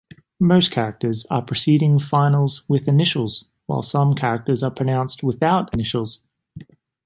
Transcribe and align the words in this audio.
Most 0.39 0.71
characters 0.71 1.27
are 1.29 1.43
preceding 1.43 1.99
finals 1.99 2.63
with 2.67 2.87
initials 2.87 3.45
while 3.67 3.83
some 3.83 4.15
characters 4.15 4.63
are 4.63 4.71
pronounced 4.71 5.21
without 5.21 5.71
initials. 5.75 6.21